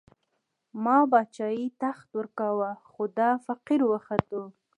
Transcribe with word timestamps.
ما 0.83 0.97
باچايي، 1.11 1.65
تخت 1.81 2.09
ورکوو، 2.17 2.67
خو 2.89 3.03
دا 3.17 3.29
فقير 3.45 3.81
وختو 3.91 4.41